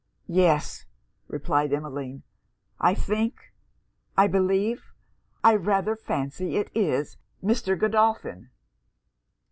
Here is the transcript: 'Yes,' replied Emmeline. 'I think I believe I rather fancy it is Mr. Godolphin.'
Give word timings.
'Yes,' 0.25 0.85
replied 1.27 1.71
Emmeline. 1.71 2.23
'I 2.79 2.95
think 2.95 3.53
I 4.17 4.25
believe 4.25 4.83
I 5.43 5.53
rather 5.55 5.95
fancy 5.95 6.55
it 6.57 6.71
is 6.73 7.17
Mr. 7.45 7.77
Godolphin.' 7.79 8.49